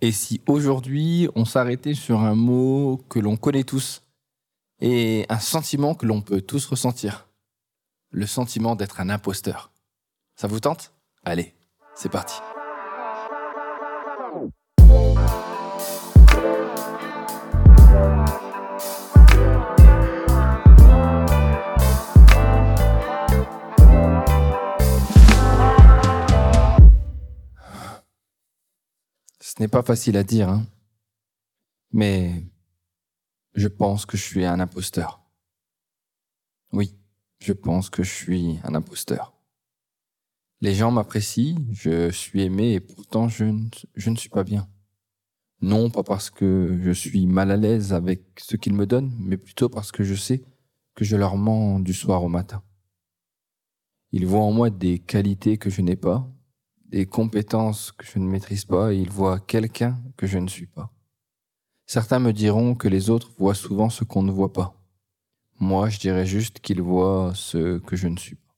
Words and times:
Et 0.00 0.12
si 0.12 0.40
aujourd'hui 0.46 1.28
on 1.34 1.44
s'arrêtait 1.44 1.94
sur 1.94 2.20
un 2.20 2.34
mot 2.34 3.00
que 3.08 3.18
l'on 3.18 3.36
connaît 3.36 3.64
tous 3.64 4.02
et 4.80 5.26
un 5.28 5.40
sentiment 5.40 5.94
que 5.94 6.06
l'on 6.06 6.20
peut 6.20 6.40
tous 6.40 6.66
ressentir? 6.66 7.28
Le 8.10 8.26
sentiment 8.26 8.76
d'être 8.76 9.00
un 9.00 9.10
imposteur. 9.10 9.70
Ça 10.36 10.46
vous 10.46 10.60
tente? 10.60 10.92
Allez, 11.24 11.54
c'est 11.94 12.08
parti. 12.08 12.34
Ce 29.58 29.64
n'est 29.64 29.68
pas 29.68 29.82
facile 29.82 30.16
à 30.16 30.22
dire, 30.22 30.48
hein. 30.48 30.64
mais 31.90 32.44
je 33.54 33.66
pense 33.66 34.06
que 34.06 34.16
je 34.16 34.22
suis 34.22 34.44
un 34.44 34.60
imposteur. 34.60 35.20
Oui, 36.70 36.94
je 37.40 37.52
pense 37.52 37.90
que 37.90 38.04
je 38.04 38.14
suis 38.14 38.60
un 38.62 38.76
imposteur. 38.76 39.34
Les 40.60 40.76
gens 40.76 40.92
m'apprécient, 40.92 41.56
je 41.72 42.08
suis 42.10 42.42
aimé 42.42 42.74
et 42.74 42.80
pourtant 42.80 43.26
je 43.26 43.46
ne, 43.46 43.64
je 43.96 44.10
ne 44.10 44.16
suis 44.16 44.28
pas 44.28 44.44
bien. 44.44 44.68
Non 45.60 45.90
pas 45.90 46.04
parce 46.04 46.30
que 46.30 46.78
je 46.80 46.92
suis 46.92 47.26
mal 47.26 47.50
à 47.50 47.56
l'aise 47.56 47.92
avec 47.92 48.38
ce 48.38 48.54
qu'ils 48.54 48.74
me 48.74 48.86
donnent, 48.86 49.12
mais 49.18 49.38
plutôt 49.38 49.68
parce 49.68 49.90
que 49.90 50.04
je 50.04 50.14
sais 50.14 50.44
que 50.94 51.04
je 51.04 51.16
leur 51.16 51.36
mens 51.36 51.80
du 51.80 51.94
soir 51.94 52.22
au 52.22 52.28
matin. 52.28 52.62
Ils 54.12 54.24
voient 54.24 54.44
en 54.44 54.52
moi 54.52 54.70
des 54.70 55.00
qualités 55.00 55.58
que 55.58 55.68
je 55.68 55.82
n'ai 55.82 55.96
pas, 55.96 56.30
des 56.88 57.06
compétences 57.06 57.92
que 57.92 58.06
je 58.06 58.18
ne 58.18 58.26
maîtrise 58.26 58.64
pas, 58.64 58.92
et 58.92 58.96
ils 58.96 59.10
voient 59.10 59.40
quelqu'un 59.40 59.98
que 60.16 60.26
je 60.26 60.38
ne 60.38 60.48
suis 60.48 60.66
pas. 60.66 60.92
Certains 61.86 62.18
me 62.18 62.32
diront 62.32 62.74
que 62.74 62.88
les 62.88 63.10
autres 63.10 63.30
voient 63.38 63.54
souvent 63.54 63.90
ce 63.90 64.04
qu'on 64.04 64.22
ne 64.22 64.32
voit 64.32 64.52
pas. 64.52 64.74
Moi, 65.60 65.88
je 65.88 65.98
dirais 65.98 66.26
juste 66.26 66.60
qu'ils 66.60 66.82
voient 66.82 67.32
ce 67.34 67.78
que 67.78 67.96
je 67.96 68.08
ne 68.08 68.16
suis 68.16 68.36
pas. 68.36 68.54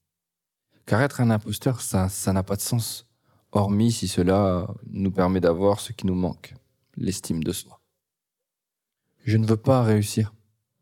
Car 0.85 1.01
être 1.01 1.21
un 1.21 1.29
imposteur, 1.29 1.81
ça, 1.81 2.09
ça 2.09 2.33
n'a 2.33 2.43
pas 2.43 2.55
de 2.55 2.61
sens, 2.61 3.07
hormis 3.51 3.91
si 3.91 4.07
cela 4.07 4.67
nous 4.87 5.11
permet 5.11 5.39
d'avoir 5.39 5.79
ce 5.79 5.93
qui 5.93 6.05
nous 6.07 6.15
manque, 6.15 6.53
l'estime 6.97 7.43
de 7.43 7.51
soi. 7.51 7.81
Je 9.23 9.37
ne 9.37 9.45
veux 9.45 9.57
pas 9.57 9.83
réussir. 9.83 10.33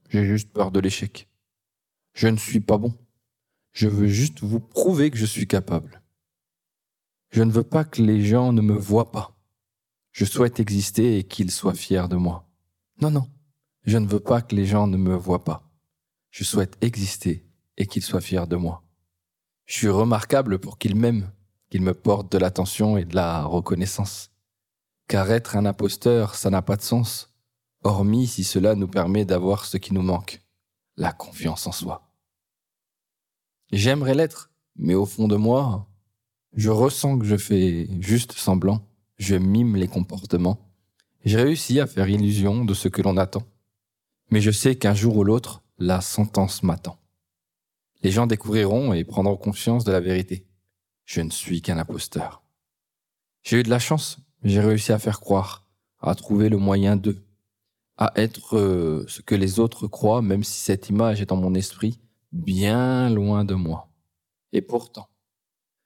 J'ai 0.09 0.25
juste 0.25 0.51
peur 0.51 0.71
de 0.71 0.79
l'échec. 0.79 1.27
Je 2.13 2.27
ne 2.27 2.37
suis 2.37 2.61
pas 2.61 2.77
bon. 2.77 2.93
Je 3.71 3.87
veux 3.87 4.07
juste 4.07 4.41
vous 4.41 4.59
prouver 4.59 5.11
que 5.11 5.17
je 5.17 5.25
suis 5.25 5.47
capable. 5.47 6.01
Je 7.29 7.43
ne 7.43 7.51
veux 7.51 7.63
pas 7.63 7.83
que 7.83 8.01
les 8.01 8.23
gens 8.23 8.53
ne 8.53 8.61
me 8.61 8.73
voient 8.73 9.11
pas. 9.11 9.35
Je 10.11 10.25
souhaite 10.25 10.59
exister 10.59 11.17
et 11.17 11.23
qu'ils 11.23 11.51
soient 11.51 11.75
fiers 11.75 12.07
de 12.09 12.15
moi. 12.15 12.47
Non, 13.01 13.11
non, 13.11 13.29
je 13.83 13.97
ne 13.97 14.07
veux 14.07 14.19
pas 14.19 14.41
que 14.41 14.55
les 14.55 14.65
gens 14.65 14.87
ne 14.87 14.97
me 14.97 15.15
voient 15.15 15.43
pas. 15.43 15.71
Je 16.31 16.43
souhaite 16.43 16.77
exister 16.81 17.45
et 17.77 17.87
qu'ils 17.87 18.03
soient 18.03 18.21
fiers 18.21 18.47
de 18.47 18.55
moi. 18.55 18.83
Je 19.65 19.75
suis 19.75 19.89
remarquable 19.89 20.59
pour 20.59 20.77
qu'ils 20.77 20.95
m'aiment, 20.95 21.31
qu'ils 21.69 21.81
me 21.81 21.93
portent 21.93 22.31
de 22.31 22.37
l'attention 22.37 22.97
et 22.97 23.05
de 23.05 23.15
la 23.15 23.43
reconnaissance. 23.43 24.31
Car 25.07 25.31
être 25.31 25.55
un 25.55 25.65
imposteur, 25.65 26.35
ça 26.35 26.49
n'a 26.49 26.61
pas 26.61 26.75
de 26.75 26.81
sens, 26.81 27.33
hormis 27.83 28.27
si 28.27 28.43
cela 28.43 28.75
nous 28.75 28.87
permet 28.87 29.25
d'avoir 29.25 29.65
ce 29.65 29.77
qui 29.77 29.93
nous 29.93 30.01
manque, 30.01 30.41
la 30.97 31.11
confiance 31.11 31.65
en 31.67 31.71
soi. 31.71 32.11
J'aimerais 33.71 34.15
l'être, 34.15 34.51
mais 34.75 34.95
au 34.95 35.05
fond 35.05 35.27
de 35.27 35.35
moi, 35.35 35.88
je 36.55 36.69
ressens 36.69 37.19
que 37.19 37.25
je 37.25 37.37
fais 37.37 37.87
juste 37.99 38.33
semblant, 38.33 38.87
je 39.17 39.35
mime 39.35 39.75
les 39.75 39.87
comportements. 39.87 40.59
J'ai 41.25 41.37
réussi 41.37 41.79
à 41.79 41.87
faire 41.87 42.09
illusion 42.09 42.65
de 42.65 42.73
ce 42.73 42.87
que 42.87 43.01
l'on 43.01 43.17
attend. 43.17 43.43
Mais 44.31 44.41
je 44.41 44.51
sais 44.51 44.75
qu'un 44.75 44.93
jour 44.93 45.17
ou 45.17 45.23
l'autre, 45.23 45.63
la 45.77 46.01
sentence 46.01 46.63
m'attend 46.63 46.99
les 48.01 48.11
gens 48.11 48.27
découvriront 48.27 48.93
et 48.93 49.03
prendront 49.03 49.35
conscience 49.35 49.83
de 49.83 49.91
la 49.91 49.99
vérité. 49.99 50.45
Je 51.05 51.21
ne 51.21 51.29
suis 51.29 51.61
qu'un 51.61 51.77
imposteur. 51.77 52.43
J'ai 53.43 53.59
eu 53.59 53.63
de 53.63 53.69
la 53.69 53.79
chance, 53.79 54.19
j'ai 54.43 54.61
réussi 54.61 54.91
à 54.91 54.99
faire 54.99 55.19
croire, 55.19 55.65
à 56.01 56.15
trouver 56.15 56.49
le 56.49 56.57
moyen 56.57 56.95
de, 56.95 57.17
à 57.97 58.11
être 58.15 58.57
euh, 58.57 59.05
ce 59.07 59.21
que 59.21 59.35
les 59.35 59.59
autres 59.59 59.87
croient, 59.87 60.21
même 60.21 60.43
si 60.43 60.59
cette 60.59 60.89
image 60.89 61.21
est 61.21 61.27
dans 61.27 61.37
mon 61.37 61.55
esprit, 61.55 61.99
bien 62.31 63.09
loin 63.09 63.43
de 63.43 63.55
moi. 63.55 63.89
Et 64.51 64.61
pourtant, 64.61 65.09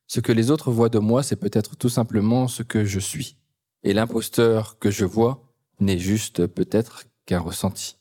ce 0.08 0.20
que 0.20 0.32
les 0.32 0.52
autres 0.52 0.72
voient 0.72 0.90
de 0.90 1.00
moi, 1.00 1.24
c'est 1.24 1.36
peut-être 1.36 1.76
tout 1.76 1.90
simplement 1.90 2.48
ce 2.48 2.64
que 2.64 2.86
je 2.86 3.00
suis. 3.00 3.38
Et 3.84 3.94
l'imposteur 3.94 4.80
que 4.80 4.92
je 4.92 5.06
vois 5.06 5.54
n'est 5.80 5.98
juste 5.98 6.48
peut-être 6.48 7.06
qu'un 7.26 7.40
ressenti. 7.40 7.98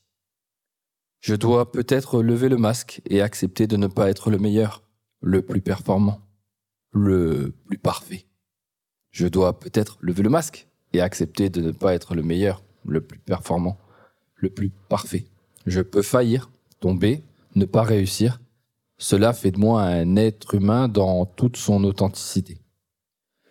Je 1.21 1.35
dois 1.35 1.71
peut-être 1.71 2.23
lever 2.23 2.49
le 2.49 2.57
masque 2.57 3.01
et 3.09 3.23
accepter 3.23 3.67
de 3.67 3.77
ne 3.77 3.87
pas 3.87 4.11
être 4.11 4.31
le 4.31 4.39
meilleur, 4.39 4.83
le 5.21 5.41
plus 5.43 5.61
performant, 5.61 6.21
le 6.91 7.55
plus 7.67 7.79
parfait. 7.79 8.27
Je 9.11 9.27
dois 9.29 9.59
peut-être 9.59 9.99
lever 10.01 10.23
le 10.23 10.31
masque 10.31 10.67
et 10.93 11.01
accepter 11.01 11.49
de 11.49 11.61
ne 11.61 11.71
pas 11.71 11.95
être 11.95 12.15
le 12.15 12.23
meilleur, 12.23 12.63
le 12.85 13.01
plus 13.01 13.19
performant, 13.19 13.79
le 14.35 14.51
plus 14.51 14.71
parfait. 14.89 15.27
Je 15.67 15.81
peux 15.81 16.03
faillir, 16.03 16.51
tomber, 16.81 17.23
ne 17.55 17.65
pas 17.65 17.83
réussir. 17.83 18.41
Cela 18.99 19.33
fait 19.33 19.51
de 19.51 19.59
moi 19.59 19.83
un 19.83 20.17
être 20.17 20.55
humain 20.55 20.89
dans 20.89 21.27
toute 21.27 21.57
son 21.57 21.85
authenticité. 21.85 22.59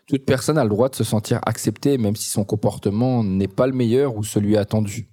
Toute 0.08 0.26
personne 0.26 0.58
a 0.58 0.64
le 0.64 0.70
droit 0.70 0.90
de 0.90 0.96
se 0.96 1.04
sentir 1.04 1.40
acceptée 1.44 1.98
même 1.98 2.16
si 2.16 2.30
son 2.30 2.44
comportement 2.44 3.24
n'est 3.24 3.48
pas 3.48 3.68
le 3.68 3.74
meilleur 3.74 4.18
ou 4.18 4.24
celui 4.24 4.58
attendu. 4.58 5.10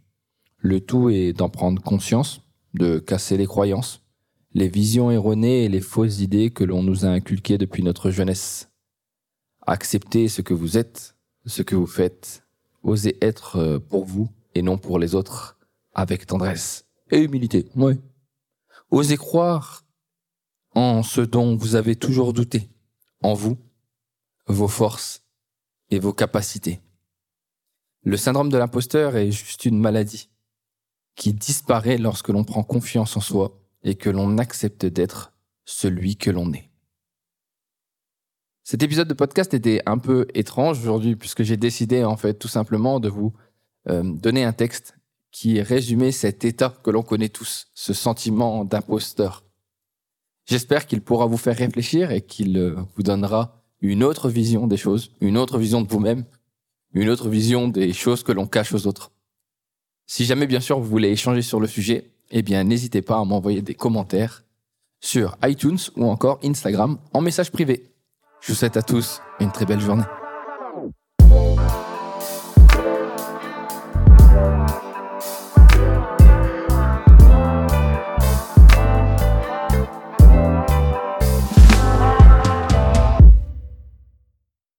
Le 0.58 0.80
tout 0.80 1.08
est 1.08 1.32
d'en 1.32 1.48
prendre 1.48 1.80
conscience 1.82 2.42
de 2.74 2.98
casser 2.98 3.36
les 3.36 3.46
croyances, 3.46 4.02
les 4.54 4.68
visions 4.68 5.10
erronées 5.10 5.64
et 5.64 5.68
les 5.68 5.80
fausses 5.80 6.20
idées 6.20 6.50
que 6.50 6.64
l'on 6.64 6.82
nous 6.82 7.04
a 7.04 7.08
inculquées 7.08 7.58
depuis 7.58 7.82
notre 7.82 8.10
jeunesse. 8.10 8.70
Acceptez 9.66 10.28
ce 10.28 10.42
que 10.42 10.54
vous 10.54 10.78
êtes, 10.78 11.14
ce 11.46 11.62
que 11.62 11.76
vous 11.76 11.86
faites, 11.86 12.44
osez 12.82 13.16
être 13.20 13.56
euh, 13.56 13.78
pour 13.78 14.04
vous 14.04 14.28
et 14.54 14.62
non 14.62 14.78
pour 14.78 14.98
les 14.98 15.14
autres, 15.14 15.58
avec 15.94 16.26
tendresse 16.26 16.86
et 17.10 17.22
humilité. 17.22 17.68
Oui. 17.76 18.00
Osez 18.90 19.16
croire 19.16 19.84
en 20.78 21.02
ce 21.02 21.20
dont 21.20 21.56
vous 21.56 21.74
avez 21.74 21.96
toujours 21.96 22.32
douté, 22.32 22.70
en 23.20 23.34
vous, 23.34 23.58
vos 24.46 24.68
forces 24.68 25.24
et 25.90 25.98
vos 25.98 26.12
capacités. 26.12 26.80
Le 28.04 28.16
syndrome 28.16 28.48
de 28.48 28.58
l'imposteur 28.58 29.16
est 29.16 29.32
juste 29.32 29.64
une 29.64 29.80
maladie 29.80 30.30
qui 31.16 31.32
disparaît 31.32 31.98
lorsque 31.98 32.28
l'on 32.28 32.44
prend 32.44 32.62
confiance 32.62 33.16
en 33.16 33.20
soi 33.20 33.60
et 33.82 33.96
que 33.96 34.08
l'on 34.08 34.38
accepte 34.38 34.86
d'être 34.86 35.32
celui 35.64 36.16
que 36.16 36.30
l'on 36.30 36.52
est. 36.52 36.70
Cet 38.62 38.84
épisode 38.84 39.08
de 39.08 39.14
podcast 39.14 39.54
était 39.54 39.82
un 39.84 39.98
peu 39.98 40.28
étrange 40.32 40.78
aujourd'hui 40.78 41.16
puisque 41.16 41.42
j'ai 41.42 41.56
décidé 41.56 42.04
en 42.04 42.16
fait 42.16 42.34
tout 42.34 42.46
simplement 42.46 43.00
de 43.00 43.08
vous 43.08 43.34
euh, 43.88 44.04
donner 44.04 44.44
un 44.44 44.52
texte 44.52 44.96
qui 45.32 45.60
résumait 45.60 46.12
cet 46.12 46.44
état 46.44 46.72
que 46.84 46.90
l'on 46.90 47.02
connaît 47.02 47.30
tous, 47.30 47.66
ce 47.74 47.92
sentiment 47.92 48.64
d'imposteur. 48.64 49.47
J'espère 50.48 50.86
qu'il 50.86 51.02
pourra 51.02 51.26
vous 51.26 51.36
faire 51.36 51.56
réfléchir 51.56 52.10
et 52.10 52.22
qu'il 52.22 52.56
euh, 52.56 52.74
vous 52.96 53.02
donnera 53.02 53.62
une 53.82 54.02
autre 54.02 54.30
vision 54.30 54.66
des 54.66 54.78
choses, 54.78 55.10
une 55.20 55.36
autre 55.36 55.58
vision 55.58 55.82
de 55.82 55.88
vous-même, 55.88 56.24
une 56.94 57.10
autre 57.10 57.28
vision 57.28 57.68
des 57.68 57.92
choses 57.92 58.22
que 58.22 58.32
l'on 58.32 58.46
cache 58.46 58.72
aux 58.72 58.86
autres. 58.86 59.12
Si 60.06 60.24
jamais, 60.24 60.46
bien 60.46 60.60
sûr, 60.60 60.80
vous 60.80 60.88
voulez 60.88 61.10
échanger 61.10 61.42
sur 61.42 61.60
le 61.60 61.66
sujet, 61.66 62.10
eh 62.30 62.40
bien, 62.40 62.64
n'hésitez 62.64 63.02
pas 63.02 63.18
à 63.18 63.24
m'envoyer 63.26 63.60
des 63.60 63.74
commentaires 63.74 64.42
sur 65.00 65.36
iTunes 65.44 65.78
ou 65.96 66.06
encore 66.06 66.40
Instagram 66.42 66.98
en 67.12 67.20
message 67.20 67.52
privé. 67.52 67.84
Je 68.40 68.52
vous 68.52 68.58
souhaite 68.58 68.78
à 68.78 68.82
tous 68.82 69.20
une 69.40 69.52
très 69.52 69.66
belle 69.66 69.80
journée. 69.80 70.04